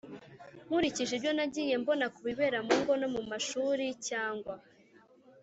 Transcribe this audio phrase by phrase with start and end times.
[0.65, 4.53] nkurikije ibyo nagiye mbona ku bibera mu ngo no mu mashuri cyangwa